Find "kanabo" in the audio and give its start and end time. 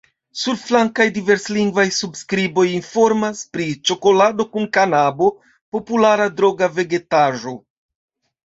4.79-5.31